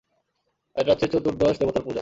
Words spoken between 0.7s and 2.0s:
আজ রাত্রে চতুর্দশ দেবতার পূজা।